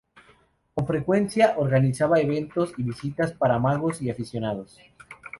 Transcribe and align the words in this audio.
Con 0.73 0.87
frecuencia, 0.87 1.53
organizaba 1.59 2.17
eventos 2.19 2.73
y 2.75 2.81
visitas 2.81 3.33
para 3.33 3.59
magos 3.59 4.01
y 4.01 4.09
aficionados. 4.09 4.79